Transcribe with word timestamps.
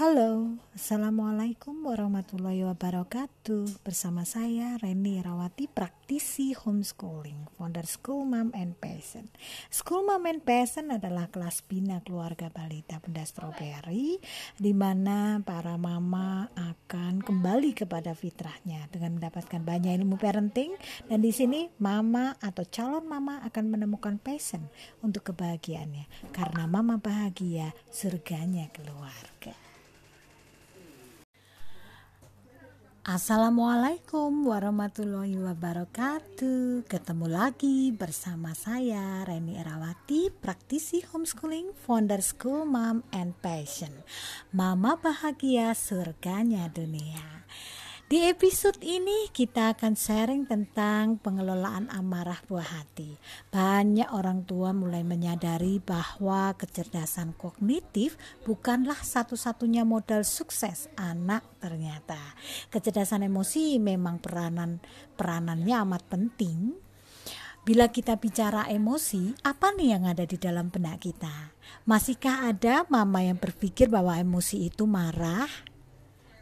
Halo, 0.00 0.56
Assalamualaikum 0.72 1.84
warahmatullahi 1.84 2.64
wabarakatuh. 2.64 3.84
Bersama 3.84 4.24
saya 4.24 4.80
Reni 4.80 5.20
Rawati, 5.20 5.68
praktisi 5.68 6.56
homeschooling 6.56 7.52
Founder 7.60 7.84
School 7.84 8.24
Mom 8.24 8.48
and 8.56 8.80
Passion. 8.80 9.28
School 9.68 10.08
Mom 10.08 10.24
and 10.24 10.40
Passion 10.40 10.88
adalah 10.88 11.28
kelas 11.28 11.60
bina 11.68 12.00
keluarga 12.00 12.48
balita 12.48 12.96
benda 12.96 13.20
strawberry 13.28 14.16
di 14.56 14.72
mana 14.72 15.44
para 15.44 15.76
mama 15.76 16.48
akan 16.56 17.20
kembali 17.20 17.76
kepada 17.76 18.16
fitrahnya 18.16 18.88
Dengan 18.88 19.20
mendapatkan 19.20 19.60
banyak 19.60 20.00
ilmu 20.00 20.16
parenting. 20.16 20.80
Dan 21.12 21.20
di 21.20 21.28
sini 21.28 21.68
mama 21.76 22.40
atau 22.40 22.64
calon 22.64 23.04
mama 23.04 23.44
akan 23.44 23.68
menemukan 23.68 24.16
passion 24.16 24.64
untuk 25.04 25.36
kebahagiaannya. 25.36 26.32
Karena 26.32 26.64
mama 26.64 26.96
bahagia, 26.96 27.76
surganya 27.92 28.64
keluarga 28.72 29.52
Assalamualaikum 33.10 34.46
warahmatullahi 34.46 35.34
wabarakatuh. 35.34 36.86
Ketemu 36.86 37.26
lagi 37.26 37.90
bersama 37.90 38.54
saya 38.54 39.26
Reni 39.26 39.58
Erawati 39.58 40.30
Praktisi 40.30 41.02
homeschooling 41.10 41.74
Founder 41.74 42.22
School 42.22 42.70
Mom 42.70 43.02
and 43.10 43.34
Passion. 43.42 43.90
Mama 44.54 44.94
bahagia 44.94 45.74
surganya 45.74 46.70
dunia 46.70 47.39
di 48.10 48.26
episode 48.26 48.82
ini 48.82 49.30
kita 49.30 49.70
akan 49.70 49.94
sharing 49.94 50.42
tentang 50.42 51.22
pengelolaan 51.22 51.86
amarah 51.94 52.42
buah 52.42 52.82
hati. 52.82 53.14
Banyak 53.54 54.10
orang 54.10 54.42
tua 54.42 54.74
mulai 54.74 55.06
menyadari 55.06 55.78
bahwa 55.78 56.50
kecerdasan 56.58 57.38
kognitif 57.38 58.18
bukanlah 58.42 58.98
satu-satunya 58.98 59.86
modal 59.86 60.26
sukses 60.26 60.90
anak 60.98 61.46
ternyata. 61.62 62.18
Kecerdasan 62.74 63.30
emosi 63.30 63.78
memang 63.78 64.18
peranan 64.18 64.82
peranannya 65.14 65.78
amat 65.86 66.02
penting. 66.10 66.74
Bila 67.62 67.94
kita 67.94 68.18
bicara 68.18 68.66
emosi, 68.66 69.38
apa 69.46 69.70
nih 69.78 69.94
yang 69.94 70.10
ada 70.10 70.26
di 70.26 70.34
dalam 70.34 70.66
benak 70.66 70.98
kita? 70.98 71.54
Masihkah 71.86 72.50
ada 72.50 72.82
mama 72.90 73.22
yang 73.22 73.38
berpikir 73.38 73.86
bahwa 73.86 74.18
emosi 74.18 74.66
itu 74.66 74.88
marah, 74.88 75.46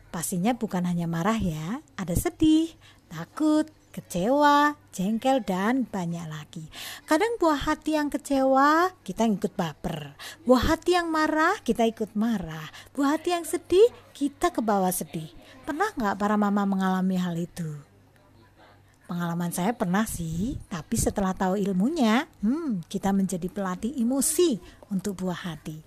Pastinya 0.08 0.56
bukan 0.56 0.88
hanya 0.88 1.04
marah 1.04 1.36
ya, 1.36 1.84
ada 2.00 2.16
sedih, 2.16 2.72
takut, 3.12 3.68
kecewa, 3.92 4.78
jengkel, 4.94 5.42
dan 5.42 5.84
banyak 5.88 6.24
lagi. 6.30 6.70
Kadang 7.04 7.36
buah 7.42 7.66
hati 7.66 7.98
yang 7.98 8.08
kecewa, 8.12 8.94
kita 9.02 9.26
ikut 9.26 9.58
baper. 9.58 10.14
Buah 10.46 10.76
hati 10.76 10.94
yang 10.94 11.10
marah, 11.10 11.58
kita 11.66 11.82
ikut 11.88 12.14
marah. 12.14 12.70
Buah 12.94 13.18
hati 13.18 13.34
yang 13.34 13.42
sedih, 13.42 13.90
kita 14.14 14.54
ke 14.54 14.60
bawah 14.62 14.92
sedih. 14.92 15.28
Pernah 15.66 15.92
nggak 15.92 16.16
para 16.16 16.36
mama 16.38 16.64
mengalami 16.64 17.16
hal 17.18 17.36
itu? 17.36 17.87
Pengalaman 19.08 19.48
saya 19.48 19.72
pernah 19.72 20.04
sih, 20.04 20.60
tapi 20.68 21.00
setelah 21.00 21.32
tahu 21.32 21.56
ilmunya, 21.56 22.28
hmm, 22.44 22.84
kita 22.92 23.08
menjadi 23.08 23.48
pelatih 23.48 23.96
emosi 23.96 24.60
untuk 24.92 25.24
buah 25.24 25.48
hati. 25.48 25.80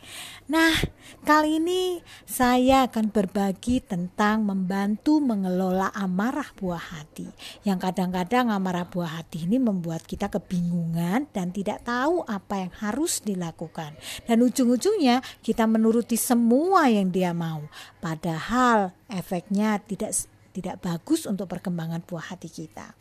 Nah, 0.49 0.73
kali 1.21 1.61
ini 1.61 2.01
saya 2.25 2.89
akan 2.89 3.13
berbagi 3.13 3.77
tentang 3.85 4.41
membantu 4.41 5.21
mengelola 5.21 5.93
amarah 5.93 6.49
buah 6.57 6.81
hati. 6.81 7.29
Yang 7.61 7.93
kadang-kadang 7.93 8.49
amarah 8.49 8.89
buah 8.89 9.21
hati 9.21 9.45
ini 9.45 9.61
membuat 9.61 10.01
kita 10.01 10.25
kebingungan 10.25 11.29
dan 11.29 11.53
tidak 11.53 11.85
tahu 11.85 12.25
apa 12.25 12.65
yang 12.65 12.73
harus 12.81 13.21
dilakukan. 13.21 14.01
Dan 14.25 14.41
ujung-ujungnya 14.41 15.21
kita 15.45 15.69
menuruti 15.69 16.17
semua 16.17 16.89
yang 16.89 17.13
dia 17.13 17.37
mau. 17.37 17.69
Padahal 18.01 18.97
efeknya 19.05 19.77
tidak 19.77 20.09
tidak 20.51 20.83
bagus 20.83 21.25
untuk 21.25 21.47
perkembangan 21.47 22.03
buah 22.03 22.35
hati 22.35 22.51
kita. 22.51 22.93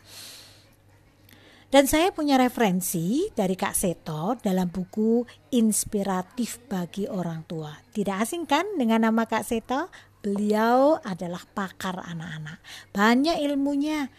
Dan 1.70 1.86
saya 1.86 2.10
punya 2.10 2.34
referensi 2.34 3.30
dari 3.30 3.54
Kak 3.54 3.78
Seto 3.78 4.34
dalam 4.42 4.74
buku 4.74 5.22
Inspiratif 5.54 6.58
bagi 6.66 7.06
Orang 7.06 7.46
Tua. 7.46 7.70
Tidak 7.94 8.18
asing 8.18 8.42
kan 8.42 8.66
dengan 8.74 9.06
nama 9.06 9.22
Kak 9.22 9.46
Seto? 9.46 9.86
Beliau 10.18 10.98
adalah 11.06 11.46
pakar 11.46 12.02
anak-anak. 12.02 12.58
Banyak 12.90 13.38
ilmunya 13.46 14.10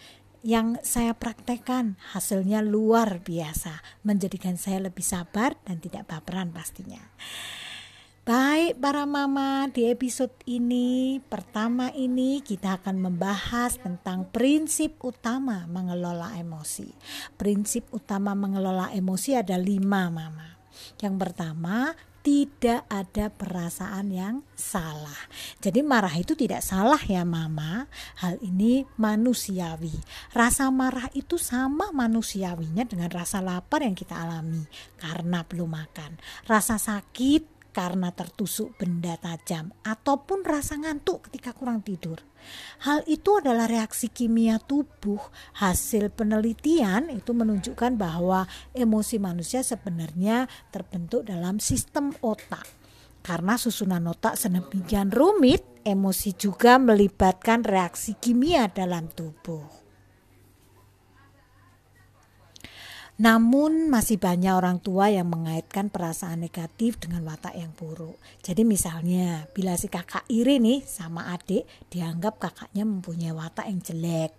yang 0.47 0.79
saya 0.81 1.13
praktekkan 1.13 1.99
hasilnya 2.15 2.65
luar 2.65 3.21
biasa, 3.21 3.83
menjadikan 4.07 4.55
saya 4.57 4.87
lebih 4.87 5.03
sabar 5.03 5.53
dan 5.67 5.77
tidak 5.83 6.07
baperan 6.07 6.49
pastinya. 6.49 7.03
Baik 8.21 8.77
para 8.77 9.09
mama, 9.09 9.65
di 9.73 9.89
episode 9.89 10.45
ini 10.45 11.17
pertama 11.25 11.89
ini 11.89 12.45
kita 12.45 12.77
akan 12.77 13.09
membahas 13.09 13.81
tentang 13.81 14.29
prinsip 14.29 15.01
utama 15.01 15.65
mengelola 15.65 16.37
emosi. 16.37 16.85
Prinsip 17.33 17.89
utama 17.89 18.37
mengelola 18.37 18.93
emosi 18.93 19.33
ada 19.33 19.57
lima 19.57 20.13
mama. 20.13 20.53
Yang 21.01 21.15
pertama, 21.17 21.97
tidak 22.21 22.85
ada 22.93 23.33
perasaan 23.33 24.13
yang 24.13 24.45
salah. 24.53 25.17
Jadi 25.57 25.81
marah 25.81 26.13
itu 26.13 26.37
tidak 26.37 26.61
salah 26.61 27.01
ya 27.01 27.25
mama. 27.25 27.89
Hal 28.21 28.37
ini 28.45 28.85
manusiawi. 29.01 29.97
Rasa 30.29 30.69
marah 30.69 31.09
itu 31.17 31.41
sama 31.41 31.89
manusiawinya 31.89 32.85
dengan 32.85 33.09
rasa 33.09 33.41
lapar 33.41 33.81
yang 33.81 33.97
kita 33.97 34.13
alami 34.13 34.61
karena 35.01 35.41
belum 35.41 35.73
makan. 35.73 36.21
Rasa 36.45 36.77
sakit 36.77 37.60
karena 37.71 38.11
tertusuk 38.11 38.75
benda 38.75 39.15
tajam 39.15 39.71
ataupun 39.83 40.43
rasa 40.43 40.75
ngantuk 40.75 41.27
ketika 41.27 41.55
kurang 41.55 41.79
tidur. 41.83 42.19
Hal 42.83 43.01
itu 43.07 43.39
adalah 43.39 43.67
reaksi 43.67 44.11
kimia 44.11 44.59
tubuh. 44.59 45.19
Hasil 45.57 46.11
penelitian 46.11 47.07
itu 47.09 47.31
menunjukkan 47.31 47.95
bahwa 47.95 48.45
emosi 48.75 49.17
manusia 49.17 49.63
sebenarnya 49.63 50.51
terbentuk 50.69 51.27
dalam 51.27 51.57
sistem 51.63 52.11
otak. 52.19 52.67
Karena 53.21 53.53
susunan 53.53 54.01
otak 54.09 54.33
sedemikian 54.33 55.13
rumit, 55.13 55.61
emosi 55.85 56.33
juga 56.33 56.81
melibatkan 56.81 57.61
reaksi 57.61 58.17
kimia 58.17 58.65
dalam 58.73 59.07
tubuh. 59.13 59.80
Namun 63.21 63.93
masih 63.93 64.17
banyak 64.17 64.49
orang 64.49 64.81
tua 64.81 65.13
yang 65.13 65.29
mengaitkan 65.29 65.93
perasaan 65.93 66.41
negatif 66.41 66.97
dengan 66.97 67.21
watak 67.29 67.53
yang 67.53 67.69
buruk. 67.77 68.17
Jadi 68.41 68.65
misalnya 68.65 69.45
bila 69.53 69.77
si 69.77 69.93
kakak 69.93 70.25
iri 70.25 70.57
nih 70.57 70.81
sama 70.89 71.29
adik 71.29 71.69
dianggap 71.93 72.41
kakaknya 72.41 72.81
mempunyai 72.81 73.29
watak 73.29 73.69
yang 73.69 73.77
jelek. 73.77 74.33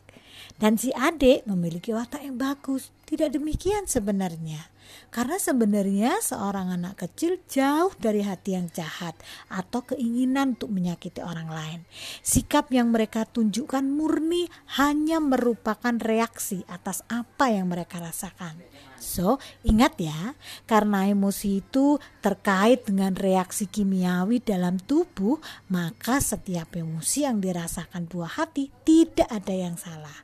Dan 0.59 0.83
si 0.83 0.91
adik 0.91 1.47
memiliki 1.47 1.95
watak 1.95 2.27
yang 2.27 2.35
bagus. 2.35 2.91
Tidak 3.07 3.31
demikian 3.31 3.87
sebenarnya. 3.87 4.67
Karena 5.13 5.37
sebenarnya 5.37 6.25
seorang 6.25 6.73
anak 6.73 7.05
kecil 7.05 7.41
jauh 7.45 7.93
dari 8.01 8.25
hati 8.25 8.57
yang 8.57 8.73
jahat 8.73 9.13
atau 9.53 9.85
keinginan 9.85 10.57
untuk 10.57 10.73
menyakiti 10.73 11.21
orang 11.21 11.49
lain. 11.53 11.81
Sikap 12.25 12.73
yang 12.73 12.95
mereka 12.95 13.29
tunjukkan 13.29 13.85
murni 13.85 14.49
hanya 14.81 15.21
merupakan 15.21 15.97
reaksi 16.01 16.65
atas 16.71 17.05
apa 17.13 17.53
yang 17.53 17.69
mereka 17.69 18.01
rasakan. 18.01 18.61
So, 19.03 19.43
ingat 19.67 19.99
ya, 19.99 20.39
karena 20.71 21.11
emosi 21.11 21.59
itu 21.59 21.99
terkait 22.23 22.87
dengan 22.87 23.19
reaksi 23.19 23.67
kimiawi 23.67 24.39
dalam 24.39 24.79
tubuh, 24.79 25.43
maka 25.75 26.23
setiap 26.23 26.79
emosi 26.79 27.27
yang 27.27 27.43
dirasakan 27.43 28.07
buah 28.07 28.39
hati 28.39 28.71
tidak 28.87 29.27
ada 29.27 29.51
yang 29.51 29.75
salah. 29.75 30.23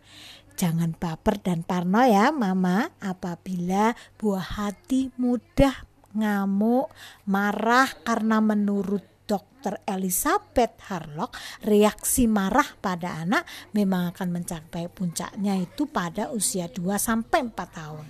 Jangan 0.59 0.99
baper 0.99 1.39
dan 1.39 1.63
parno 1.63 2.03
ya 2.03 2.35
mama 2.35 2.91
apabila 2.99 3.95
buah 4.19 4.59
hati 4.59 5.15
mudah 5.15 5.87
ngamuk, 6.19 6.91
marah 7.31 7.87
karena 8.03 8.43
menurut 8.43 9.07
Dr. 9.29 9.79
Elizabeth 9.87 10.83
Harlock, 10.91 11.37
reaksi 11.63 12.27
marah 12.27 12.65
pada 12.83 13.23
anak 13.23 13.47
memang 13.71 14.11
akan 14.11 14.35
mencapai 14.35 14.91
puncaknya 14.91 15.55
itu 15.61 15.87
pada 15.87 16.35
usia 16.35 16.67
2 16.67 16.97
sampai 16.99 17.47
4 17.47 17.55
tahun. 17.55 18.07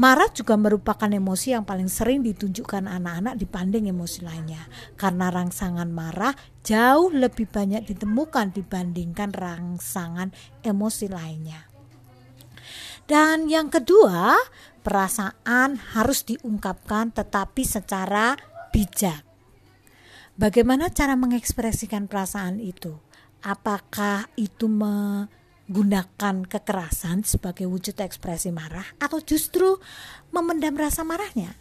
Marah 0.00 0.26
juga 0.34 0.58
merupakan 0.58 1.06
emosi 1.06 1.54
yang 1.54 1.62
paling 1.62 1.86
sering 1.86 2.24
ditunjukkan 2.26 2.88
anak-anak 2.88 3.38
dibanding 3.38 3.94
emosi 3.94 4.26
lainnya. 4.26 4.66
Karena 4.98 5.30
rangsangan 5.30 5.86
marah 5.86 6.34
jauh 6.66 7.14
lebih 7.14 7.46
banyak 7.46 7.86
ditemukan 7.86 8.56
dibandingkan 8.56 9.30
rangsangan 9.36 10.34
emosi 10.66 11.06
lainnya. 11.12 11.75
Dan 13.06 13.46
yang 13.46 13.70
kedua, 13.70 14.34
perasaan 14.82 15.78
harus 15.94 16.26
diungkapkan 16.26 17.14
tetapi 17.14 17.62
secara 17.62 18.34
bijak. 18.74 19.22
Bagaimana 20.34 20.90
cara 20.90 21.14
mengekspresikan 21.14 22.10
perasaan 22.10 22.58
itu? 22.58 22.98
Apakah 23.46 24.26
itu 24.34 24.66
menggunakan 24.66 26.44
kekerasan 26.50 27.22
sebagai 27.22 27.70
wujud 27.70 27.94
ekspresi 28.02 28.50
marah 28.50 28.84
atau 28.98 29.22
justru 29.22 29.78
memendam 30.34 30.74
rasa 30.74 31.06
marahnya? 31.06 31.54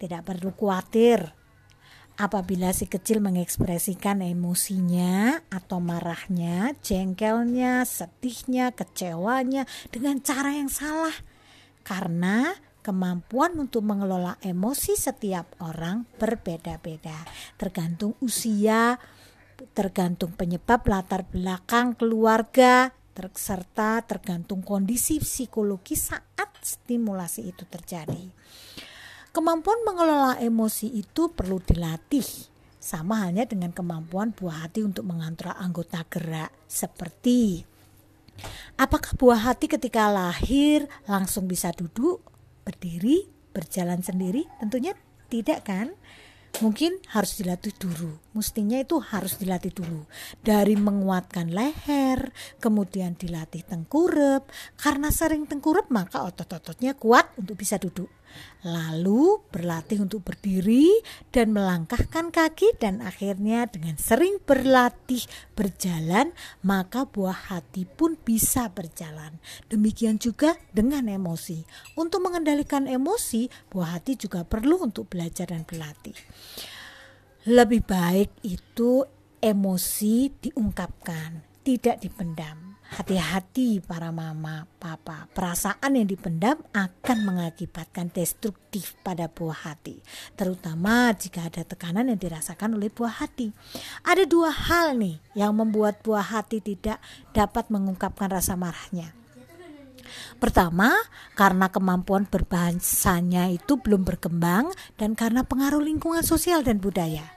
Tidak 0.00 0.24
perlu 0.24 0.56
khawatir. 0.56 1.43
Apabila 2.14 2.70
si 2.70 2.86
kecil 2.86 3.18
mengekspresikan 3.18 4.22
emosinya 4.22 5.42
atau 5.50 5.82
marahnya, 5.82 6.74
jengkelnya, 6.82 7.82
sedihnya, 7.82 8.70
kecewanya 8.70 9.66
dengan 9.90 10.22
cara 10.22 10.54
yang 10.54 10.70
salah. 10.70 11.14
Karena 11.82 12.54
kemampuan 12.84 13.56
untuk 13.58 13.82
mengelola 13.82 14.38
emosi 14.44 14.94
setiap 14.94 15.56
orang 15.64 16.04
berbeda-beda, 16.20 17.16
tergantung 17.56 18.14
usia, 18.22 19.00
tergantung 19.72 20.36
penyebab 20.36 20.84
latar 20.86 21.24
belakang 21.26 21.96
keluarga, 21.96 22.92
serta 23.14 24.02
tergantung 24.02 24.60
kondisi 24.66 25.22
psikologi 25.22 25.94
saat 25.94 26.50
stimulasi 26.60 27.46
itu 27.46 27.62
terjadi. 27.64 28.26
Kemampuan 29.34 29.82
mengelola 29.82 30.38
emosi 30.38 30.94
itu 30.94 31.34
perlu 31.34 31.58
dilatih, 31.58 32.24
sama 32.78 33.26
halnya 33.26 33.42
dengan 33.50 33.74
kemampuan 33.74 34.30
buah 34.30 34.70
hati 34.70 34.86
untuk 34.86 35.02
mengontrol 35.02 35.58
anggota 35.58 36.06
gerak 36.06 36.54
seperti 36.70 37.66
apakah 38.76 39.14
buah 39.14 39.40
hati 39.52 39.70
ketika 39.70 40.10
lahir 40.10 40.86
langsung 41.06 41.46
bisa 41.46 41.70
duduk, 41.74 42.22
berdiri, 42.66 43.26
berjalan 43.54 44.02
sendiri? 44.02 44.46
Tentunya 44.58 44.94
tidak 45.30 45.66
kan? 45.66 45.94
mungkin 46.62 47.02
harus 47.10 47.34
dilatih 47.34 47.74
dulu. 47.74 48.14
Mestinya 48.30 48.78
itu 48.78 49.02
harus 49.02 49.34
dilatih 49.42 49.74
dulu. 49.74 50.06
Dari 50.38 50.78
menguatkan 50.78 51.50
leher, 51.50 52.30
kemudian 52.62 53.18
dilatih 53.18 53.66
tengkurap. 53.66 54.46
Karena 54.78 55.10
sering 55.10 55.50
tengkurap 55.50 55.90
maka 55.90 56.22
otot-ototnya 56.22 56.94
kuat 56.94 57.34
untuk 57.34 57.58
bisa 57.58 57.74
duduk 57.82 58.06
lalu 58.64 59.40
berlatih 59.52 60.00
untuk 60.02 60.24
berdiri 60.24 60.90
dan 61.30 61.52
melangkahkan 61.52 62.32
kaki 62.32 62.74
dan 62.80 63.04
akhirnya 63.04 63.68
dengan 63.68 64.00
sering 64.00 64.40
berlatih 64.42 65.24
berjalan 65.52 66.32
maka 66.64 67.04
buah 67.04 67.54
hati 67.54 67.84
pun 67.84 68.16
bisa 68.20 68.72
berjalan. 68.72 69.36
Demikian 69.68 70.16
juga 70.16 70.56
dengan 70.72 71.06
emosi. 71.06 71.64
Untuk 71.94 72.24
mengendalikan 72.24 72.88
emosi, 72.88 73.52
buah 73.70 74.00
hati 74.00 74.16
juga 74.16 74.42
perlu 74.42 74.80
untuk 74.82 75.06
belajar 75.12 75.52
dan 75.52 75.62
berlatih. 75.68 76.16
Lebih 77.44 77.84
baik 77.84 78.40
itu 78.40 79.04
emosi 79.44 80.32
diungkapkan, 80.40 81.53
tidak 81.64 82.04
dipendam. 82.04 82.76
Hati-hati 82.84 83.80
para 83.80 84.12
mama, 84.14 84.70
papa. 84.78 85.26
Perasaan 85.32 85.98
yang 85.98 86.06
dipendam 86.06 86.60
akan 86.70 87.18
mengakibatkan 87.26 88.12
destruktif 88.12 88.94
pada 89.00 89.26
buah 89.26 89.72
hati, 89.72 89.98
terutama 90.38 91.10
jika 91.16 91.48
ada 91.48 91.64
tekanan 91.66 92.12
yang 92.12 92.20
dirasakan 92.20 92.76
oleh 92.78 92.92
buah 92.92 93.24
hati. 93.24 93.50
Ada 94.04 94.28
dua 94.28 94.52
hal 94.52 94.94
nih 95.00 95.18
yang 95.34 95.56
membuat 95.58 96.04
buah 96.04 96.38
hati 96.38 96.60
tidak 96.62 97.02
dapat 97.34 97.72
mengungkapkan 97.72 98.30
rasa 98.30 98.54
marahnya. 98.54 99.16
Pertama, 100.38 100.92
karena 101.34 101.72
kemampuan 101.72 102.28
berbahasanya 102.28 103.48
itu 103.50 103.80
belum 103.80 104.04
berkembang 104.04 104.70
dan 105.00 105.16
karena 105.16 105.42
pengaruh 105.42 105.80
lingkungan 105.80 106.22
sosial 106.22 106.60
dan 106.60 106.78
budaya. 106.78 107.32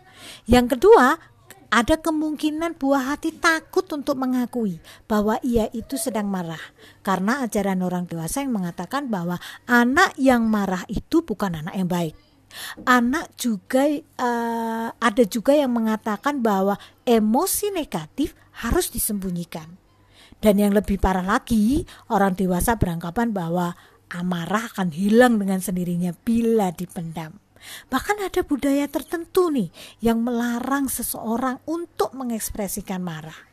Yang 0.46 0.78
kedua, 0.78 1.18
ada 1.68 2.00
kemungkinan 2.00 2.80
buah 2.80 3.16
hati 3.16 3.36
takut 3.36 3.84
untuk 3.92 4.16
mengakui 4.16 4.80
bahwa 5.06 5.36
ia 5.44 5.68
itu 5.76 6.00
sedang 6.00 6.32
marah 6.32 6.62
karena 7.04 7.44
ajaran 7.44 7.84
orang 7.84 8.08
dewasa 8.08 8.40
yang 8.40 8.56
mengatakan 8.56 9.12
bahwa 9.12 9.36
anak 9.68 10.16
yang 10.16 10.48
marah 10.48 10.88
itu 10.88 11.24
bukan 11.24 11.60
anak 11.60 11.76
yang 11.76 11.90
baik. 11.92 12.16
Anak 12.88 13.36
juga 13.36 13.84
uh, 14.18 14.90
ada 14.96 15.24
juga 15.28 15.52
yang 15.52 15.76
mengatakan 15.76 16.40
bahwa 16.40 16.80
emosi 17.04 17.76
negatif 17.76 18.34
harus 18.64 18.88
disembunyikan. 18.88 19.68
Dan 20.38 20.62
yang 20.62 20.72
lebih 20.72 21.02
parah 21.02 21.26
lagi, 21.26 21.84
orang 22.14 22.38
dewasa 22.38 22.78
beranggapan 22.78 23.34
bahwa 23.34 23.74
amarah 24.14 24.70
akan 24.72 24.94
hilang 24.96 25.42
dengan 25.42 25.60
sendirinya 25.60 26.16
bila 26.24 26.72
dipendam. 26.72 27.36
Bahkan 27.92 28.24
ada 28.24 28.42
budaya 28.46 28.86
tertentu 28.88 29.54
nih 29.54 29.70
yang 30.02 30.24
melarang 30.24 30.88
seseorang 30.88 31.62
untuk 31.68 32.14
mengekspresikan 32.16 33.04
marah. 33.04 33.48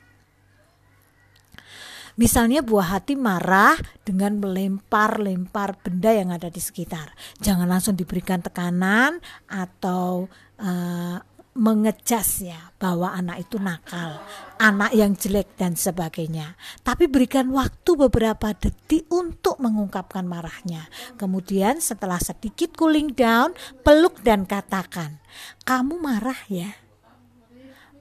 Misalnya 2.14 2.62
buah 2.62 2.94
hati 2.94 3.18
marah 3.18 3.74
dengan 4.06 4.38
melempar-lempar 4.38 5.82
benda 5.82 6.14
yang 6.14 6.30
ada 6.30 6.46
di 6.46 6.62
sekitar. 6.62 7.10
Jangan 7.42 7.66
langsung 7.66 7.98
diberikan 7.98 8.38
tekanan 8.38 9.18
atau 9.50 10.30
uh, 10.62 11.18
mengejas 11.54 12.42
ya 12.42 12.74
bahwa 12.82 13.14
anak 13.14 13.46
itu 13.46 13.62
nakal, 13.62 14.18
anak 14.58 14.90
yang 14.90 15.14
jelek 15.14 15.54
dan 15.54 15.78
sebagainya. 15.78 16.58
Tapi 16.82 17.06
berikan 17.06 17.46
waktu 17.54 17.94
beberapa 17.94 18.50
detik 18.50 19.06
untuk 19.06 19.62
mengungkapkan 19.62 20.26
marahnya. 20.26 20.90
Kemudian 21.14 21.78
setelah 21.78 22.18
sedikit 22.18 22.74
cooling 22.74 23.14
down, 23.14 23.54
peluk 23.86 24.18
dan 24.26 24.50
katakan, 24.50 25.22
"Kamu 25.62 26.02
marah 26.02 26.42
ya?" 26.50 26.74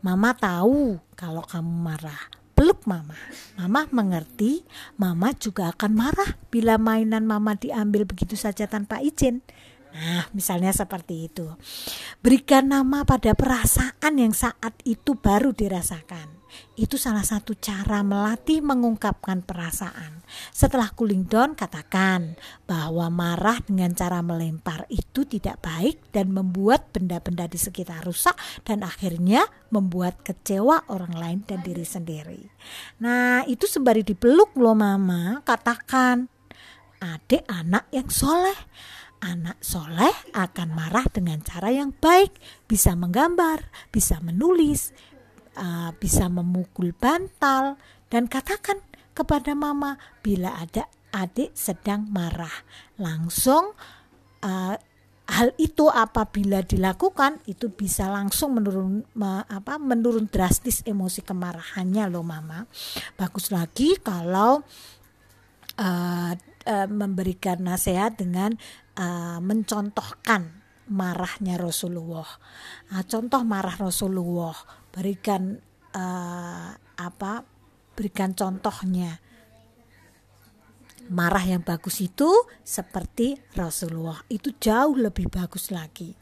Mama 0.03 0.35
tahu 0.35 0.99
kalau 1.15 1.45
kamu 1.47 1.71
marah. 1.79 2.27
Peluk 2.53 2.85
mama. 2.85 3.15
Mama 3.55 3.87
mengerti, 3.89 4.61
mama 4.99 5.33
juga 5.33 5.73
akan 5.73 5.91
marah 5.95 6.37
bila 6.53 6.75
mainan 6.77 7.25
mama 7.25 7.55
diambil 7.57 8.05
begitu 8.05 8.35
saja 8.35 8.67
tanpa 8.67 8.99
izin. 8.99 9.41
Nah, 9.93 10.25
misalnya 10.33 10.73
seperti 10.73 11.29
itu. 11.29 11.53
Berikan 12.17 12.65
nama 12.65 13.05
pada 13.05 13.37
perasaan 13.37 14.13
yang 14.17 14.33
saat 14.33 14.73
itu 14.89 15.13
baru 15.13 15.53
dirasakan. 15.53 16.41
Itu 16.73 16.97
salah 16.97 17.25
satu 17.25 17.53
cara 17.57 18.01
melatih 18.01 18.61
mengungkapkan 18.61 19.45
perasaan. 19.45 20.25
Setelah 20.49 20.89
cooling 20.93 21.25
down, 21.29 21.53
katakan 21.53 22.37
bahwa 22.65 23.09
marah 23.13 23.61
dengan 23.61 23.93
cara 23.93 24.21
melempar 24.25 24.85
itu 24.89 25.25
tidak 25.25 25.61
baik 25.61 26.09
dan 26.09 26.33
membuat 26.33 26.89
benda-benda 26.89 27.45
di 27.45 27.57
sekitar 27.57 28.05
rusak 28.05 28.37
dan 28.65 28.81
akhirnya 28.81 29.45
membuat 29.69 30.21
kecewa 30.25 30.89
orang 30.89 31.13
lain 31.13 31.39
dan 31.45 31.61
diri 31.61 31.85
sendiri. 31.85 32.41
Nah, 33.01 33.45
itu 33.45 33.69
sembari 33.69 34.01
dipeluk 34.01 34.57
loh 34.57 34.77
mama, 34.77 35.41
katakan, 35.45 36.29
adik 37.01 37.45
anak 37.49 37.89
yang 37.93 38.09
soleh 38.09 38.57
anak 39.23 39.63
soleh 39.63 40.11
akan 40.35 40.69
marah 40.75 41.07
dengan 41.07 41.39
cara 41.39 41.71
yang 41.71 41.95
baik, 41.95 42.35
bisa 42.67 42.91
menggambar, 42.99 43.63
bisa 43.87 44.19
menulis, 44.19 44.91
uh, 45.55 45.95
bisa 45.95 46.27
memukul 46.27 46.91
bantal, 46.91 47.79
dan 48.11 48.27
katakan 48.27 48.83
kepada 49.15 49.55
mama 49.55 49.95
bila 50.19 50.59
ada 50.59 50.91
adik 51.15 51.55
sedang 51.55 52.09
marah. 52.11 52.67
Langsung 52.99 53.71
uh, 54.43 54.75
hal 55.23 55.49
itu 55.55 55.87
apabila 55.87 56.59
dilakukan 56.65 57.39
itu 57.47 57.71
bisa 57.71 58.11
langsung 58.11 58.59
menurun 58.59 59.07
me, 59.15 59.47
apa 59.47 59.79
menurun 59.79 60.27
drastis 60.27 60.83
emosi 60.83 61.23
kemarahannya 61.23 62.11
loh 62.11 62.27
mama. 62.27 62.67
Bagus 63.15 63.53
lagi 63.53 63.95
kalau 64.03 64.65
uh, 65.79 66.33
uh, 66.67 66.87
memberikan 66.91 67.63
nasihat 67.63 68.19
dengan 68.19 68.59
uh, 68.97 69.39
mencontohkan 69.39 70.63
marahnya 70.89 71.55
Rasulullah. 71.55 72.27
Uh, 72.91 73.03
contoh 73.07 73.41
marah 73.47 73.77
Rasulullah, 73.79 74.55
berikan 74.91 75.57
uh, 75.95 76.69
apa? 76.97 77.33
Berikan 77.93 78.33
contohnya. 78.33 79.21
Marah 81.03 81.43
yang 81.43 81.59
bagus 81.59 81.99
itu 81.99 82.31
seperti 82.63 83.35
Rasulullah 83.59 84.23
itu 84.31 84.55
jauh 84.55 84.95
lebih 84.95 85.27
bagus 85.27 85.67
lagi. 85.67 86.15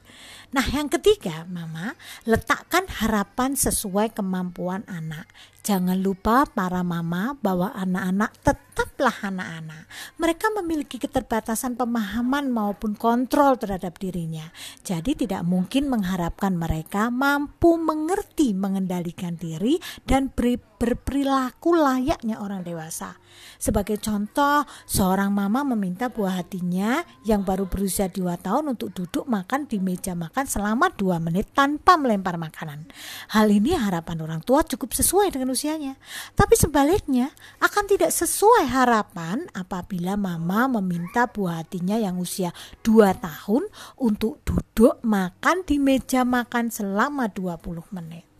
Nah, 0.51 0.67
yang 0.67 0.91
ketiga, 0.91 1.48
Mama, 1.48 1.96
letakkan 2.27 2.84
harapan 3.00 3.55
sesuai 3.55 4.12
kemampuan 4.12 4.84
anak. 4.84 5.31
Jangan 5.62 6.01
lupa 6.01 6.50
para 6.50 6.81
mama 6.81 7.38
bahwa 7.38 7.70
anak-anak 7.77 8.34
tetaplah 8.41 9.13
anak-anak. 9.22 9.86
Mereka 10.17 10.50
memiliki 10.58 10.98
keterbatasan 10.98 11.77
pemahaman 11.77 12.50
maupun 12.50 12.98
kontrol 12.98 13.62
terhadap 13.62 14.01
dirinya. 14.01 14.50
Jadi 14.81 15.13
tidak 15.13 15.46
mungkin 15.46 15.86
mengharapkan 15.86 16.58
mereka 16.58 17.13
mampu 17.13 17.77
mengerti 17.77 18.58
mengendalikan 18.58 19.38
diri 19.38 19.77
dan 20.01 20.34
berperilaku 20.34 21.77
layaknya 21.77 22.41
orang 22.41 22.65
dewasa. 22.65 23.22
Sebagai 23.62 24.01
contoh, 24.01 24.65
seorang 24.89 25.29
mama 25.29 25.62
meminta 25.62 26.10
buah 26.10 26.41
hatinya 26.41 27.05
yang 27.22 27.46
baru 27.46 27.70
berusia 27.70 28.10
2 28.10 28.34
tahun 28.41 28.74
untuk 28.74 28.98
duduk 28.98 29.29
makan 29.29 29.70
di 29.70 29.77
meja 29.77 30.17
meja 30.17 30.41
makan 30.42 30.50
selama 30.50 30.90
2 30.98 31.22
menit 31.22 31.54
tanpa 31.54 32.02
melempar 32.02 32.34
makanan. 32.42 32.90
Hal 33.30 33.46
ini 33.54 33.78
harapan 33.78 34.26
orang 34.26 34.42
tua 34.42 34.66
cukup 34.66 34.90
sesuai 34.90 35.30
dengan 35.30 35.54
usianya. 35.54 36.02
Tapi 36.34 36.58
sebaliknya 36.58 37.30
akan 37.62 37.86
tidak 37.86 38.10
sesuai 38.10 38.66
harapan 38.66 39.46
apabila 39.54 40.18
mama 40.18 40.66
meminta 40.82 41.30
buah 41.30 41.62
hatinya 41.62 42.02
yang 42.02 42.18
usia 42.18 42.50
2 42.82 43.22
tahun 43.22 43.70
untuk 44.02 44.42
duduk 44.42 44.98
makan 45.06 45.62
di 45.62 45.78
meja 45.78 46.26
makan 46.26 46.74
selama 46.74 47.30
20 47.30 47.94
menit. 47.94 48.31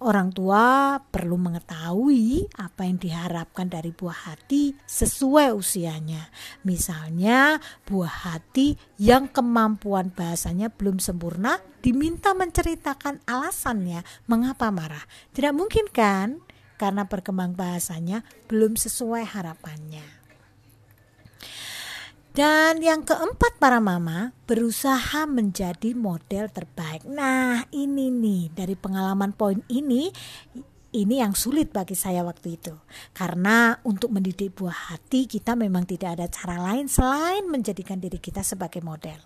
Orang 0.00 0.32
tua 0.32 0.96
perlu 0.96 1.36
mengetahui 1.36 2.48
apa 2.56 2.88
yang 2.88 2.96
diharapkan 2.96 3.68
dari 3.68 3.92
buah 3.92 4.32
hati 4.32 4.72
sesuai 4.88 5.52
usianya. 5.52 6.32
Misalnya, 6.64 7.60
buah 7.84 8.32
hati 8.32 8.80
yang 8.96 9.28
kemampuan 9.28 10.08
bahasanya 10.08 10.72
belum 10.72 11.04
sempurna 11.04 11.60
diminta 11.84 12.32
menceritakan 12.32 13.20
alasannya 13.28 14.00
mengapa 14.24 14.72
marah. 14.72 15.04
Tidak 15.36 15.52
mungkin 15.52 15.84
kan? 15.92 16.40
Karena 16.80 17.04
perkembang 17.04 17.52
bahasanya 17.52 18.24
belum 18.48 18.80
sesuai 18.80 19.28
harapannya. 19.36 20.19
Dan 22.30 22.78
yang 22.78 23.02
keempat 23.02 23.58
para 23.58 23.82
mama 23.82 24.30
berusaha 24.46 25.26
menjadi 25.26 25.98
model 25.98 26.46
terbaik. 26.46 27.02
Nah 27.02 27.66
ini 27.74 28.06
nih 28.14 28.54
dari 28.54 28.78
pengalaman 28.78 29.34
poin 29.34 29.58
ini 29.66 30.06
ini 30.90 31.22
yang 31.22 31.34
sulit 31.34 31.74
bagi 31.74 31.94
saya 31.94 32.22
waktu 32.26 32.58
itu 32.58 32.74
karena 33.14 33.78
untuk 33.86 34.10
mendidik 34.10 34.58
buah 34.58 34.94
hati 34.94 35.26
kita 35.26 35.54
memang 35.54 35.86
tidak 35.86 36.18
ada 36.18 36.26
cara 36.30 36.58
lain 36.58 36.90
selain 36.90 37.46
menjadikan 37.46 37.98
diri 37.98 38.22
kita 38.22 38.46
sebagai 38.46 38.78
model. 38.78 39.18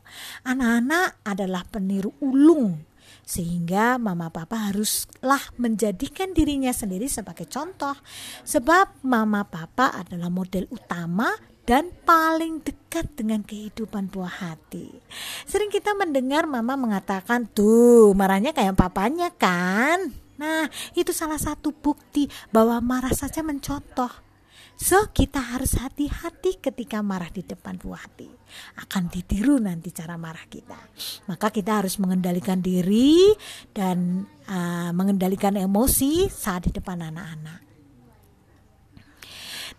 Anak-anak 0.49 1.25
adalah 1.29 1.65
peniru 1.69 2.13
ulung 2.25 2.89
sehingga 3.25 4.01
mama 4.01 4.33
papa 4.33 4.73
haruslah 4.73 5.41
menjadikan 5.61 6.33
dirinya 6.33 6.73
sendiri 6.73 7.09
sebagai 7.09 7.49
contoh 7.49 7.97
sebab 8.45 9.05
mama 9.05 9.45
papa 9.45 9.93
adalah 9.93 10.29
model 10.29 10.69
utama 10.73 11.33
dan 11.65 11.89
paling 12.05 12.61
dekat 12.61 13.09
dengan 13.17 13.41
kehidupan 13.41 14.13
buah 14.13 14.53
hati. 14.53 14.93
Sering 15.49 15.73
kita 15.73 15.97
mendengar 15.97 16.45
mama 16.45 16.77
mengatakan, 16.77 17.49
"Tuh, 17.49 18.13
marahnya 18.13 18.53
kayak 18.53 18.77
papanya 18.77 19.33
kan?" 19.33 20.13
Nah, 20.35 20.67
itu 20.93 21.15
salah 21.15 21.39
satu 21.39 21.71
bukti 21.73 22.27
bahwa 22.51 22.81
marah 22.83 23.15
saja 23.15 23.41
mencontoh. 23.41 24.11
So, 24.75 25.07
kita 25.15 25.39
harus 25.39 25.79
hati-hati 25.79 26.59
ketika 26.59 26.99
marah 26.99 27.31
di 27.31 27.47
depan 27.47 27.79
buah 27.79 28.11
hati. 28.11 28.27
Akan 28.83 29.07
ditiru 29.07 29.63
nanti 29.63 29.95
cara 29.95 30.19
marah 30.19 30.43
kita. 30.51 30.75
Maka 31.31 31.55
kita 31.55 31.79
harus 31.79 31.95
mengendalikan 32.03 32.59
diri 32.59 33.31
dan 33.71 34.27
uh, 34.51 34.91
mengendalikan 34.91 35.55
emosi 35.55 36.27
saat 36.27 36.67
di 36.67 36.75
depan 36.75 37.07
anak-anak. 37.07 37.74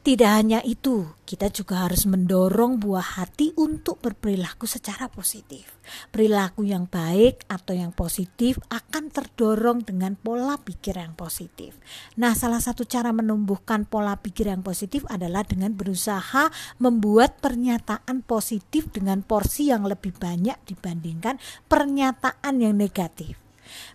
Tidak 0.05 0.29
hanya 0.29 0.61
itu, 0.61 1.17
kita 1.25 1.49
juga 1.49 1.89
harus 1.89 2.05
mendorong 2.05 2.77
buah 2.77 3.17
hati 3.17 3.57
untuk 3.57 4.05
berperilaku 4.05 4.69
secara 4.69 5.09
positif. 5.09 5.81
Perilaku 6.13 6.61
yang 6.61 6.85
baik 6.85 7.49
atau 7.49 7.73
yang 7.73 7.89
positif 7.89 8.61
akan 8.69 9.09
terdorong 9.09 9.81
dengan 9.81 10.13
pola 10.13 10.61
pikir 10.61 11.01
yang 11.01 11.17
positif. 11.17 11.81
Nah, 12.21 12.37
salah 12.37 12.61
satu 12.61 12.85
cara 12.85 13.09
menumbuhkan 13.17 13.89
pola 13.89 14.13
pikir 14.21 14.53
yang 14.53 14.61
positif 14.61 15.01
adalah 15.09 15.41
dengan 15.41 15.73
berusaha 15.73 16.53
membuat 16.77 17.41
pernyataan 17.41 18.21
positif 18.21 18.93
dengan 18.93 19.25
porsi 19.25 19.73
yang 19.73 19.89
lebih 19.89 20.13
banyak 20.21 20.69
dibandingkan 20.69 21.41
pernyataan 21.65 22.61
yang 22.61 22.77
negatif. 22.77 23.44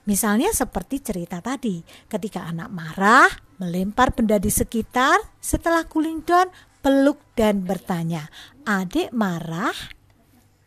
Misalnya 0.08 0.50
seperti 0.50 1.00
cerita 1.04 1.38
tadi, 1.44 1.80
ketika 2.08 2.46
anak 2.48 2.68
marah, 2.72 3.30
melempar 3.60 4.16
benda 4.16 4.40
di 4.40 4.48
sekitar, 4.48 5.20
setelah 5.38 5.84
cooling 5.84 6.24
down, 6.24 6.48
peluk 6.80 7.20
dan 7.36 7.64
bertanya, 7.64 8.28
adik 8.64 9.12
marah? 9.12 9.74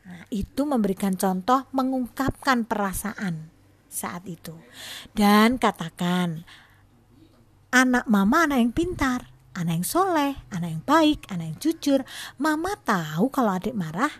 Nah, 0.03 0.27
itu 0.29 0.61
memberikan 0.67 1.15
contoh 1.15 1.65
mengungkapkan 1.71 2.67
perasaan 2.67 3.49
saat 3.89 4.25
itu. 4.25 4.53
Dan 5.13 5.57
katakan, 5.61 6.43
anak 7.73 8.05
mama 8.05 8.45
anak 8.45 8.59
yang 8.61 8.73
pintar, 8.73 9.33
anak 9.53 9.81
yang 9.81 9.87
soleh, 9.87 10.33
anak 10.53 10.69
yang 10.69 10.83
baik, 10.85 11.25
anak 11.29 11.45
yang 11.53 11.59
jujur. 11.61 11.99
Mama 12.41 12.77
tahu 12.81 13.29
kalau 13.29 13.53
adik 13.57 13.77
marah. 13.77 14.11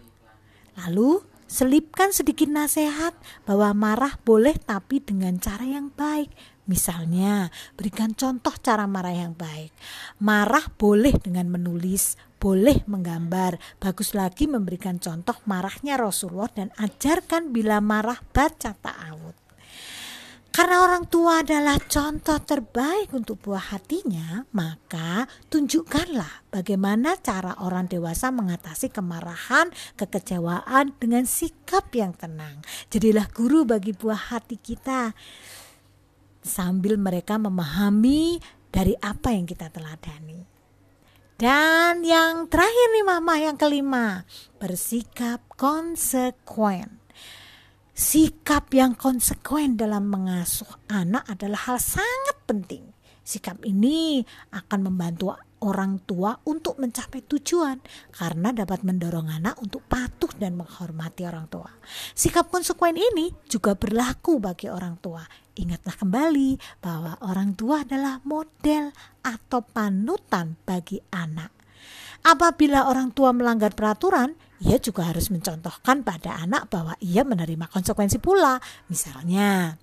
Lalu 0.73 1.32
Selipkan 1.45 2.09
sedikit 2.15 2.47
nasihat 2.49 3.13
bahwa 3.43 3.75
marah 3.75 4.17
boleh 4.23 4.55
tapi 4.57 5.03
dengan 5.03 5.37
cara 5.37 5.67
yang 5.67 5.91
baik. 5.93 6.31
Misalnya, 6.63 7.51
berikan 7.75 8.15
contoh 8.15 8.55
cara 8.63 8.87
marah 8.87 9.11
yang 9.11 9.35
baik. 9.35 9.75
Marah 10.23 10.71
boleh 10.79 11.11
dengan 11.19 11.51
menulis, 11.51 12.15
boleh 12.39 12.87
menggambar. 12.87 13.59
Bagus 13.83 14.15
lagi 14.15 14.47
memberikan 14.47 14.95
contoh 14.95 15.35
marahnya 15.43 15.99
Rasulullah 15.99 16.47
dan 16.51 16.71
ajarkan 16.79 17.51
bila 17.51 17.83
marah 17.83 18.23
baca 18.31 18.71
ta'awud. 18.79 19.42
Karena 20.53 20.85
orang 20.85 21.09
tua 21.09 21.41
adalah 21.41 21.81
contoh 21.81 22.37
terbaik 22.37 23.09
untuk 23.09 23.41
buah 23.41 23.73
hatinya, 23.73 24.45
maka 24.53 25.25
tunjukkanlah 25.49 26.53
bagaimana 26.53 27.17
cara 27.17 27.57
orang 27.57 27.89
dewasa 27.89 28.29
mengatasi 28.29 28.93
kemarahan, 28.93 29.73
kekecewaan 29.97 30.93
dengan 31.01 31.25
sikap 31.25 31.89
yang 31.97 32.13
tenang. 32.13 32.61
Jadilah 32.93 33.33
guru 33.33 33.65
bagi 33.65 33.97
buah 33.97 34.29
hati 34.29 34.61
kita 34.61 35.17
sambil 36.45 37.01
mereka 37.01 37.41
memahami 37.41 38.37
dari 38.69 38.93
apa 39.01 39.33
yang 39.33 39.49
kita 39.49 39.73
teladani. 39.73 40.45
Dan 41.33 42.05
yang 42.05 42.45
terakhir 42.45 42.87
nih 42.93 43.05
mama 43.09 43.41
yang 43.41 43.57
kelima, 43.57 44.21
bersikap 44.61 45.41
konsekuen. 45.57 47.02
Sikap 47.93 48.73
yang 48.73 48.97
konsekuen 48.97 49.77
dalam 49.77 50.09
mengasuh 50.09 50.81
anak 50.89 51.29
adalah 51.29 51.69
hal 51.69 51.77
sangat 51.77 52.41
penting. 52.49 52.89
Sikap 53.21 53.61
ini 53.61 54.25
akan 54.49 54.89
membantu 54.89 55.37
orang 55.61 56.01
tua 56.01 56.33
untuk 56.49 56.81
mencapai 56.81 57.21
tujuan 57.21 57.77
karena 58.17 58.49
dapat 58.49 58.81
mendorong 58.81 59.29
anak 59.29 59.61
untuk 59.61 59.85
patuh 59.85 60.33
dan 60.41 60.57
menghormati 60.57 61.21
orang 61.29 61.45
tua. 61.45 61.69
Sikap 62.17 62.49
konsekuen 62.49 62.97
ini 62.97 63.29
juga 63.45 63.77
berlaku 63.77 64.41
bagi 64.41 64.73
orang 64.73 64.97
tua. 64.97 65.21
Ingatlah 65.53 65.93
kembali 65.93 66.81
bahwa 66.81 67.13
orang 67.21 67.53
tua 67.53 67.85
adalah 67.85 68.25
model 68.25 68.89
atau 69.21 69.61
panutan 69.61 70.57
bagi 70.65 70.97
anak. 71.13 71.53
Apabila 72.25 72.89
orang 72.89 73.13
tua 73.13 73.35
melanggar 73.35 73.77
peraturan, 73.77 74.33
ia 74.63 74.79
juga 74.79 75.11
harus 75.11 75.27
mencontohkan 75.27 76.07
pada 76.07 76.39
anak 76.39 76.71
bahwa 76.71 76.95
ia 77.03 77.27
menerima 77.27 77.67
konsekuensi 77.67 78.17
pula. 78.23 78.63
Misalnya, 78.87 79.75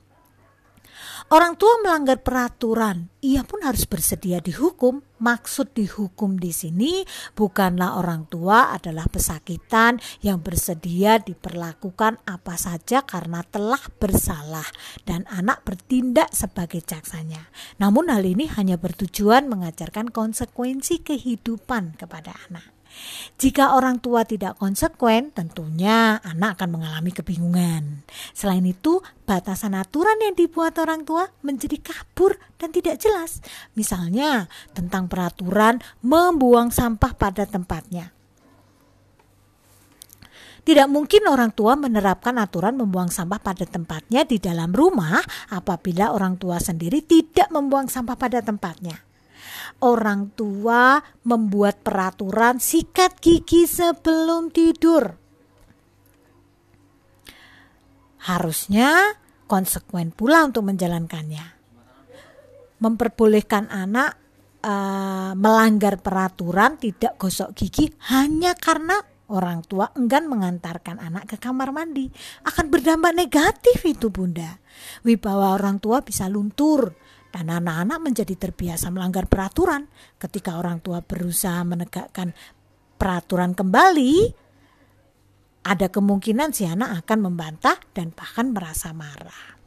Orang 1.31 1.55
tua 1.55 1.79
melanggar 1.79 2.27
peraturan, 2.27 3.07
ia 3.23 3.47
pun 3.47 3.63
harus 3.63 3.87
bersedia 3.87 4.43
dihukum. 4.43 4.99
Maksud 5.23 5.77
dihukum 5.77 6.41
di 6.41 6.51
sini 6.51 7.07
bukanlah 7.39 8.01
orang 8.03 8.27
tua 8.27 8.75
adalah 8.75 9.07
pesakitan 9.07 10.03
yang 10.27 10.43
bersedia 10.43 11.23
diperlakukan 11.23 12.19
apa 12.25 12.57
saja 12.59 13.07
karena 13.07 13.47
telah 13.47 13.79
bersalah 14.03 14.67
dan 15.07 15.29
anak 15.31 15.63
bertindak 15.63 16.35
sebagai 16.35 16.83
jaksanya. 16.83 17.53
Namun 17.79 18.11
hal 18.11 18.27
ini 18.27 18.51
hanya 18.57 18.75
bertujuan 18.81 19.47
mengajarkan 19.47 20.11
konsekuensi 20.11 21.05
kehidupan 21.05 21.95
kepada 22.01 22.35
anak. 22.49 22.80
Jika 23.41 23.73
orang 23.73 24.03
tua 24.03 24.29
tidak 24.29 24.61
konsekuen, 24.61 25.33
tentunya 25.33 26.21
anak 26.21 26.61
akan 26.61 26.77
mengalami 26.77 27.11
kebingungan. 27.15 28.05
Selain 28.37 28.63
itu, 28.67 29.01
batasan 29.25 29.73
aturan 29.79 30.21
yang 30.21 30.37
dibuat 30.37 30.77
orang 30.77 31.09
tua 31.09 31.31
menjadi 31.41 31.81
kabur 31.81 32.37
dan 32.61 32.69
tidak 32.75 33.01
jelas. 33.01 33.41
Misalnya, 33.73 34.51
tentang 34.77 35.09
peraturan 35.09 35.81
membuang 36.05 36.69
sampah 36.69 37.17
pada 37.17 37.49
tempatnya. 37.49 38.13
Tidak 40.61 40.87
mungkin 40.93 41.25
orang 41.25 41.57
tua 41.57 41.73
menerapkan 41.73 42.37
aturan 42.37 42.77
membuang 42.77 43.09
sampah 43.09 43.41
pada 43.41 43.65
tempatnya 43.65 44.29
di 44.29 44.37
dalam 44.37 44.77
rumah 44.77 45.17
apabila 45.49 46.13
orang 46.13 46.37
tua 46.37 46.61
sendiri 46.61 47.01
tidak 47.01 47.49
membuang 47.49 47.89
sampah 47.89 48.15
pada 48.21 48.45
tempatnya 48.45 49.10
orang 49.83 50.33
tua 50.35 51.01
membuat 51.25 51.81
peraturan 51.85 52.61
sikat 52.61 53.19
gigi 53.19 53.65
sebelum 53.65 54.53
tidur. 54.53 55.17
Harusnya 58.21 59.17
konsekuen 59.49 60.13
pula 60.13 60.45
untuk 60.45 60.69
menjalankannya. 60.69 61.59
Memperbolehkan 62.81 63.69
anak 63.73 64.21
uh, 64.65 65.33
melanggar 65.37 66.01
peraturan 66.01 66.77
tidak 66.77 67.17
gosok 67.17 67.57
gigi 67.57 67.93
hanya 68.13 68.53
karena 68.57 69.01
orang 69.31 69.63
tua 69.65 69.89
enggan 69.95 70.27
mengantarkan 70.27 70.99
anak 70.99 71.31
ke 71.31 71.37
kamar 71.39 71.71
mandi 71.71 72.11
akan 72.45 72.67
berdampak 72.69 73.15
negatif 73.15 73.79
itu 73.87 74.11
bunda. 74.11 74.59
Wibawa 75.07 75.57
orang 75.57 75.79
tua 75.79 76.03
bisa 76.03 76.27
luntur 76.27 76.95
dan 77.31 77.47
anak-anak 77.51 77.99
menjadi 78.03 78.35
terbiasa 78.37 78.91
melanggar 78.91 79.31
peraturan. 79.31 79.87
Ketika 80.19 80.59
orang 80.59 80.83
tua 80.83 81.03
berusaha 81.03 81.63
menegakkan 81.63 82.35
peraturan 82.99 83.55
kembali, 83.55 84.15
ada 85.65 85.87
kemungkinan 85.89 86.53
si 86.53 86.67
anak 86.67 87.07
akan 87.07 87.19
membantah 87.33 87.79
dan 87.95 88.13
bahkan 88.13 88.53
merasa 88.53 88.91
marah. 88.91 89.61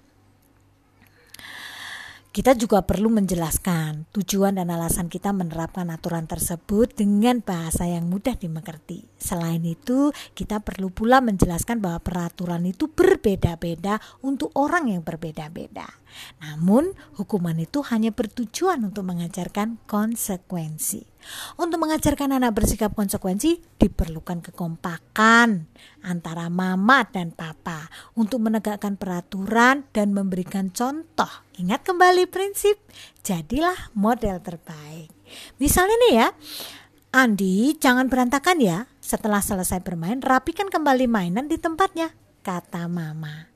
Kita 2.33 2.57
juga 2.57 2.81
perlu 2.81 3.13
menjelaskan 3.13 4.09
tujuan 4.09 4.57
dan 4.57 4.73
alasan 4.73 5.05
kita 5.05 5.29
menerapkan 5.29 5.85
aturan 5.93 6.25
tersebut 6.25 6.89
dengan 6.97 7.45
bahasa 7.45 7.85
yang 7.85 8.09
mudah 8.09 8.33
dimengerti. 8.33 9.05
Selain 9.21 9.61
itu, 9.61 10.09
kita 10.33 10.57
perlu 10.57 10.89
pula 10.89 11.21
menjelaskan 11.21 11.77
bahwa 11.77 12.01
peraturan 12.01 12.65
itu 12.65 12.89
berbeda-beda 12.89 14.01
untuk 14.25 14.49
orang 14.57 14.89
yang 14.89 15.05
berbeda-beda. 15.05 15.85
Namun, 16.41 16.93
hukuman 17.17 17.57
itu 17.57 17.81
hanya 17.89 18.11
bertujuan 18.11 18.83
untuk 18.83 19.07
mengajarkan 19.07 19.81
konsekuensi. 19.87 21.05
Untuk 21.55 21.79
mengajarkan 21.79 22.35
anak 22.35 22.51
bersikap 22.59 22.91
konsekuensi 22.91 23.79
diperlukan 23.79 24.43
kekompakan 24.43 25.71
antara 26.03 26.51
mama 26.51 27.07
dan 27.07 27.31
papa 27.31 27.87
untuk 28.19 28.43
menegakkan 28.43 28.99
peraturan 28.99 29.87
dan 29.95 30.11
memberikan 30.11 30.67
contoh. 30.75 31.31
Ingat 31.55 31.87
kembali 31.87 32.27
prinsip, 32.27 32.75
jadilah 33.23 33.95
model 33.95 34.43
terbaik. 34.43 35.07
Misalnya 35.63 35.95
nih 36.07 36.13
ya, 36.13 36.27
Andi 37.13 37.77
jangan 37.77 38.09
berantakan 38.09 38.57
ya. 38.57 38.89
Setelah 38.97 39.39
selesai 39.39 39.85
bermain, 39.85 40.17
rapikan 40.17 40.67
kembali 40.67 41.05
mainan 41.05 41.45
di 41.45 41.61
tempatnya, 41.61 42.09
kata 42.41 42.89
mama. 42.89 43.52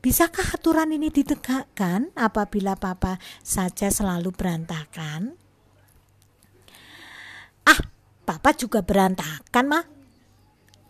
Bisakah 0.00 0.54
aturan 0.54 0.94
ini 0.94 1.10
ditegakkan 1.10 2.14
apabila 2.14 2.78
papa 2.78 3.18
saja 3.42 3.90
selalu 3.90 4.30
berantakan? 4.30 5.46
Papa 8.26 8.50
juga 8.58 8.82
berantakan, 8.82 9.64
mah. 9.70 9.86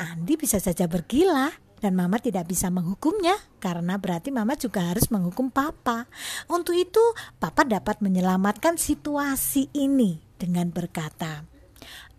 Andi 0.00 0.40
bisa 0.40 0.56
saja 0.56 0.88
bergila 0.88 1.52
dan 1.84 1.92
mama 1.92 2.16
tidak 2.16 2.48
bisa 2.48 2.72
menghukumnya 2.72 3.36
karena 3.60 4.00
berarti 4.00 4.32
mama 4.32 4.56
juga 4.56 4.88
harus 4.88 5.12
menghukum 5.12 5.52
papa. 5.52 6.08
Untuk 6.48 6.72
itu, 6.72 7.00
papa 7.36 7.68
dapat 7.68 8.00
menyelamatkan 8.00 8.80
situasi 8.80 9.68
ini 9.76 10.16
dengan 10.40 10.72
berkata, 10.72 11.44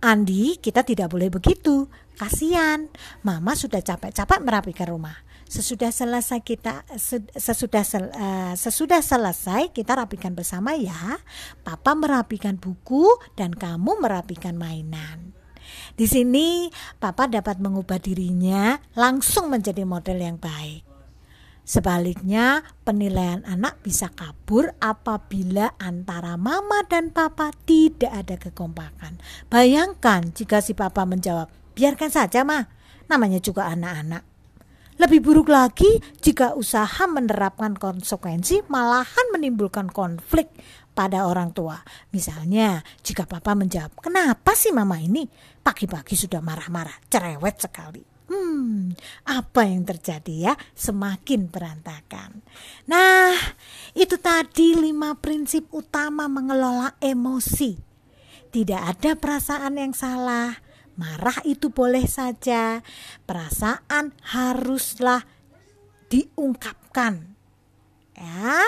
Andi, 0.05 0.61
kita 0.61 0.85
tidak 0.85 1.09
boleh 1.09 1.33
begitu. 1.33 1.89
Kasihan, 2.13 2.85
mama 3.25 3.57
sudah 3.57 3.81
capek-capek 3.81 4.37
merapikan 4.45 4.93
rumah. 4.93 5.17
Sesudah 5.47 5.95
selesai 5.95 6.43
kita 6.43 6.83
sesudah 7.39 7.83
sel, 7.87 8.11
uh, 8.11 8.51
sesudah 8.51 8.99
selesai 8.99 9.71
kita 9.71 9.95
rapikan 9.95 10.35
bersama 10.35 10.75
ya. 10.75 11.23
Papa 11.63 11.95
merapikan 11.95 12.59
buku 12.59 13.07
dan 13.39 13.55
kamu 13.55 14.03
merapikan 14.03 14.59
mainan. 14.59 15.31
Di 15.95 16.03
sini 16.03 16.67
papa 16.99 17.31
dapat 17.31 17.63
mengubah 17.63 17.95
dirinya 17.99 18.75
langsung 18.99 19.47
menjadi 19.47 19.87
model 19.87 20.19
yang 20.19 20.35
baik. 20.35 20.83
Sebaliknya, 21.67 22.63
penilaian 22.87 23.43
anak 23.43 23.83
bisa 23.83 24.07
kabur 24.15 24.71
apabila 24.79 25.75
antara 25.75 26.39
mama 26.39 26.87
dan 26.87 27.11
papa 27.11 27.51
tidak 27.67 28.11
ada 28.11 28.35
kekompakan. 28.39 29.19
Bayangkan 29.51 30.31
jika 30.31 30.63
si 30.63 30.71
papa 30.71 31.03
menjawab, 31.03 31.51
"Biarkan 31.75 32.07
saja, 32.07 32.47
mah. 32.47 32.71
Namanya 33.11 33.43
juga 33.43 33.67
anak-anak." 33.67 34.36
Lebih 34.97 35.21
buruk 35.21 35.53
lagi 35.53 36.01
jika 36.17 36.57
usaha 36.57 37.05
menerapkan 37.05 37.77
konsekuensi 37.77 38.65
malahan 38.65 39.29
menimbulkan 39.29 39.93
konflik 39.93 40.49
pada 40.97 41.29
orang 41.29 41.53
tua. 41.53 41.77
Misalnya, 42.09 42.81
jika 43.05 43.29
papa 43.29 43.53
menjawab, 43.53 43.93
"Kenapa 44.01 44.57
sih 44.57 44.73
mama 44.73 44.97
ini 44.97 45.29
pagi-pagi 45.61 46.17
sudah 46.17 46.41
marah-marah, 46.41 46.97
cerewet 47.13 47.61
sekali?" 47.61 48.01
Hmm, 48.27 48.91
apa 49.23 49.63
yang 49.63 49.87
terjadi 49.87 50.51
ya? 50.51 50.53
Semakin 50.75 51.47
berantakan. 51.47 52.43
Nah, 52.89 53.37
itu 53.95 54.19
tadi 54.19 54.75
lima 54.75 55.15
prinsip 55.15 55.71
utama 55.71 56.27
mengelola 56.27 56.99
emosi. 56.99 57.79
Tidak 58.51 58.81
ada 58.81 59.15
perasaan 59.15 59.79
yang 59.79 59.93
salah, 59.95 60.51
Marah 60.97 61.45
itu 61.45 61.69
boleh 61.69 62.09
saja, 62.09 62.81
perasaan 63.29 64.17
haruslah 64.33 65.21
diungkapkan. 66.09 67.37
Ya, 68.17 68.65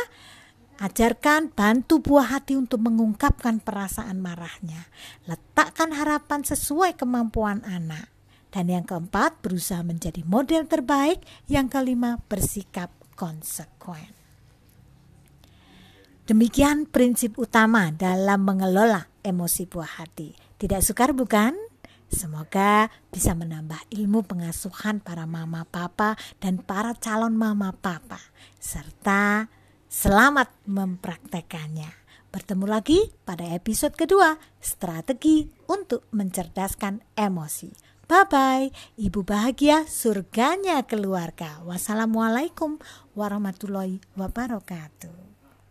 ajarkan 0.78 1.50
bantu 1.50 2.06
buah 2.06 2.38
hati 2.38 2.54
untuk 2.54 2.86
mengungkapkan 2.86 3.58
perasaan 3.58 4.22
marahnya. 4.22 4.86
Letakkan 5.26 5.90
harapan 5.98 6.46
sesuai 6.46 6.94
kemampuan 6.94 7.66
anak. 7.66 8.14
Dan 8.54 8.70
yang 8.70 8.86
keempat, 8.86 9.42
berusaha 9.42 9.82
menjadi 9.82 10.22
model 10.26 10.70
terbaik. 10.70 11.26
Yang 11.50 11.82
kelima, 11.82 12.22
bersikap 12.30 12.94
konsekuen. 13.18 14.14
Demikian 16.30 16.86
prinsip 16.86 17.42
utama 17.42 17.90
dalam 17.90 18.46
mengelola 18.46 19.10
emosi 19.26 19.66
buah 19.66 19.98
hati. 19.98 20.38
Tidak 20.62 20.78
sukar 20.86 21.10
bukan? 21.18 21.69
Semoga 22.10 22.90
bisa 23.14 23.38
menambah 23.38 23.80
ilmu 23.94 24.26
pengasuhan 24.26 24.98
para 24.98 25.30
mama 25.30 25.64
papa 25.70 26.18
dan 26.42 26.58
para 26.58 26.98
calon 26.98 27.38
mama 27.38 27.70
papa 27.78 28.18
serta 28.58 29.46
selamat 29.86 30.50
mempraktekannya. 30.66 31.94
Bertemu 32.30 32.66
lagi 32.70 33.10
pada 33.26 33.46
episode 33.54 33.98
kedua, 33.98 34.38
strategi 34.62 35.50
untuk 35.66 36.06
mencerdaskan 36.14 37.02
emosi. 37.18 37.74
Bye 38.10 38.26
bye, 38.26 38.68
ibu 38.98 39.22
bahagia 39.22 39.86
surganya 39.86 40.82
keluarga. 40.86 41.62
Wassalamualaikum 41.62 42.82
warahmatullahi 43.14 44.02
wabarakatuh. 44.18 45.29